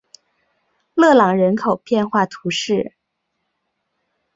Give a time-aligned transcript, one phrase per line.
[0.95, 2.95] 勒朗人口变化图示